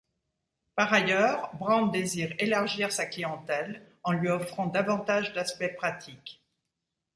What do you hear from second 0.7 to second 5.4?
Par ailleurs, Brown désire élargir sa clientèle en lui offrant davantage